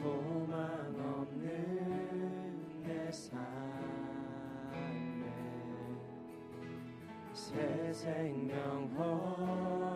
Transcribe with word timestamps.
소망 0.00 0.94
없는 0.96 2.82
내 2.84 3.10
삶에 3.10 3.34
새 7.32 7.92
생명 7.92 8.88
허 8.96 9.87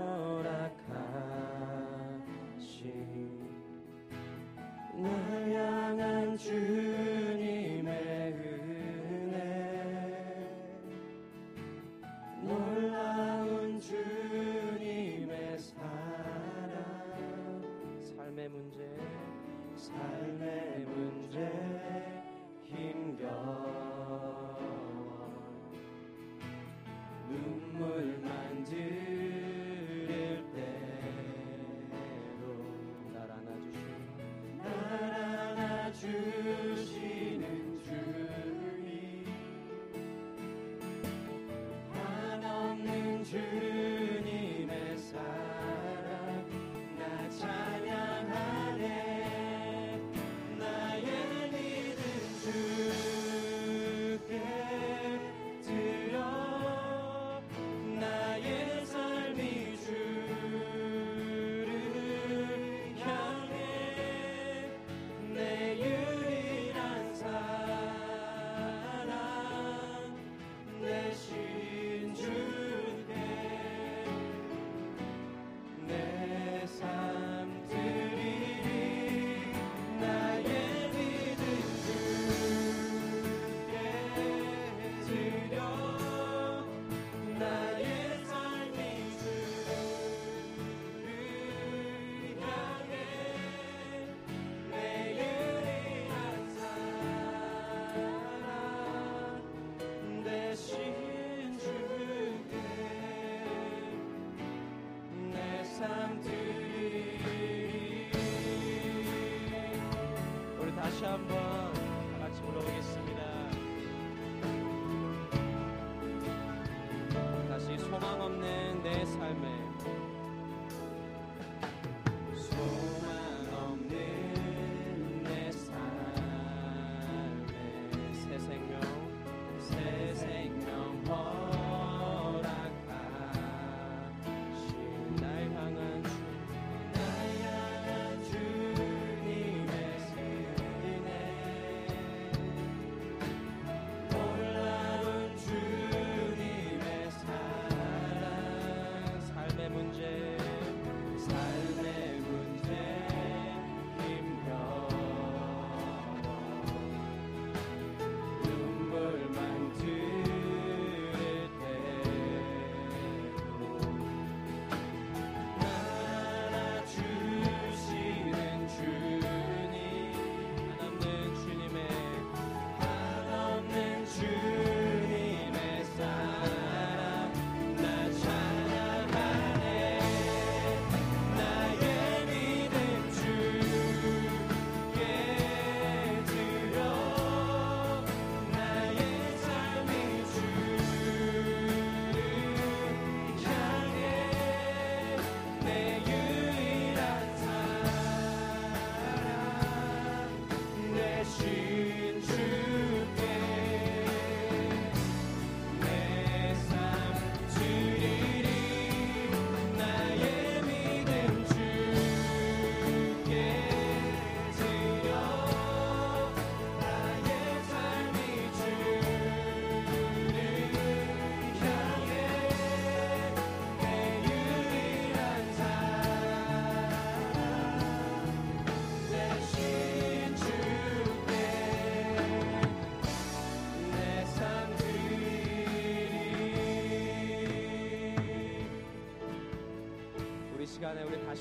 time 105.83 106.23
to 106.23 106.62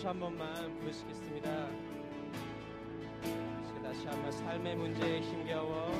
다시 0.02 0.08
한 0.08 0.20
번만 0.20 0.80
부르시겠습니다. 0.80 1.68
다시 3.84 4.08
한번 4.08 4.32
삶의 4.32 4.76
문제에 4.76 5.20
힘겨워 5.22 5.92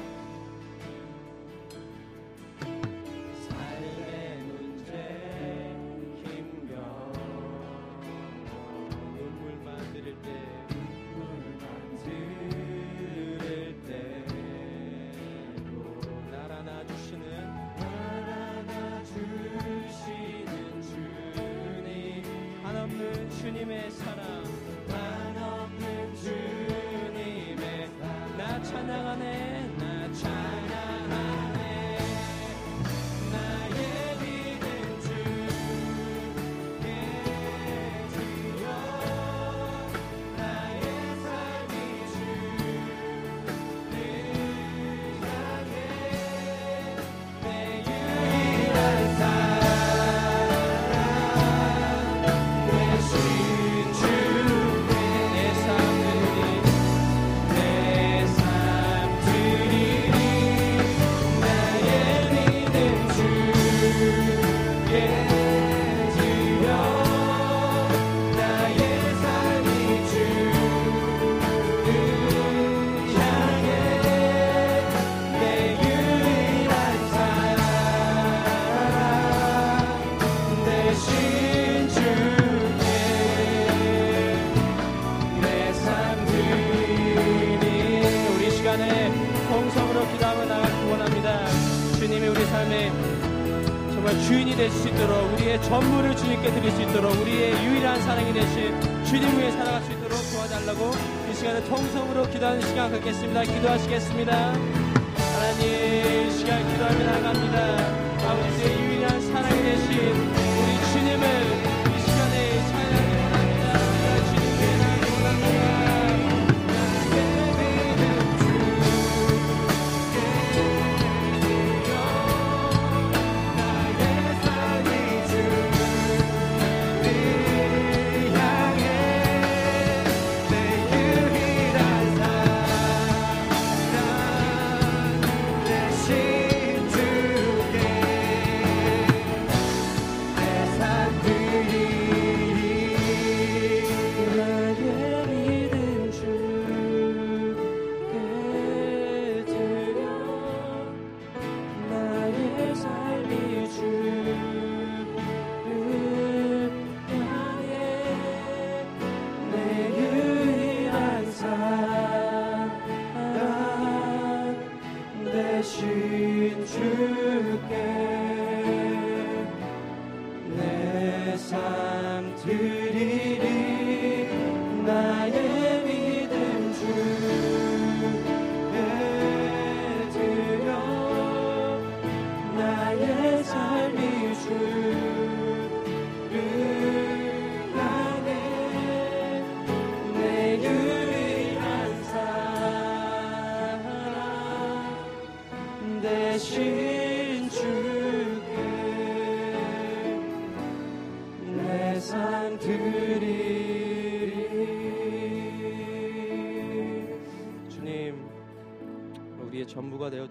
주인이 94.32 94.56
될 94.56 94.72
수 94.72 94.88
있도록 94.88 95.34
우리의 95.34 95.62
전부를 95.64 96.16
주님께 96.16 96.52
드릴 96.54 96.72
수 96.72 96.82
있도록 96.84 97.12
우리의 97.22 97.52
유일한 97.66 98.02
사랑이 98.02 98.32
되신 98.34 99.04
주님 99.04 99.38
위에 99.38 99.52
살아갈 99.52 99.82
수 99.84 99.92
있도록 99.92 100.18
도와달라고 100.32 100.92
이 101.30 101.36
시간에 101.36 101.64
통성으로 101.66 102.30
기도하는 102.30 102.62
시간 102.62 102.92
갖겠습니다. 102.92 103.44
기도하시겠습니다. 103.44 104.34
하나님 104.34 106.28
이 106.28 106.32
시간 106.32 106.66
기도하며 106.66 107.04
나갑니다. 107.04 108.30
아버지의 108.30 108.80
유일한 108.80 109.22
사랑이 109.22 109.64
되신 109.64 110.41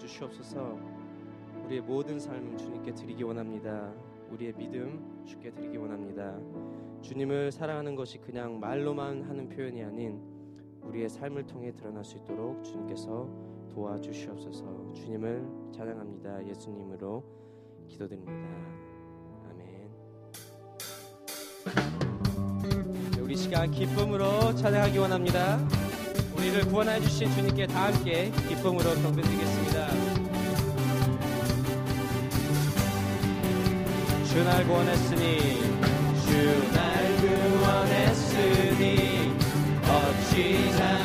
주시옵소서. 0.00 0.78
우리의 1.64 1.82
모든 1.82 2.18
삶을 2.18 2.56
주님께 2.56 2.94
드리기 2.94 3.22
원합니다. 3.22 3.92
우리의 4.32 4.52
믿음 4.54 5.22
주께 5.24 5.50
드리기 5.52 5.76
원합니다. 5.76 6.36
주님을 7.02 7.52
사랑하는 7.52 7.94
것이 7.94 8.18
그냥 8.18 8.58
말로만 8.58 9.22
하는 9.22 9.48
표현이 9.48 9.82
아닌 9.84 10.20
우리의 10.82 11.08
삶을 11.08 11.46
통해 11.46 11.72
드러날 11.72 12.04
수 12.04 12.16
있도록 12.16 12.64
주님께서 12.64 13.28
도와주시옵소서. 13.72 14.92
주님을 14.94 15.46
찬양합니다. 15.72 16.46
예수님으로 16.48 17.22
기도드립니다. 17.88 18.32
아멘. 19.48 19.90
우리 23.22 23.36
시간 23.36 23.70
기쁨으로 23.70 24.54
찬양하기 24.54 24.98
원합니다. 24.98 25.58
우리를 26.36 26.64
구원해 26.66 27.00
주신 27.00 27.30
주님께 27.30 27.66
다 27.66 27.92
함께 27.92 28.30
기쁨으로 28.48 28.94
경배드리겠습니다. 29.02 29.79
주날 34.30 34.64
구원했으니 34.64 35.60
주날 36.24 37.16
구원했으니 37.58 39.34
어찌 39.82 40.72
잠 40.76 40.99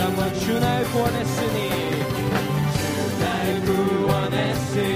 Someone 0.00 0.40
주날 0.40 0.82
구원했으니 0.84 1.68
주날 2.72 3.60
구원했으니. 3.66 4.89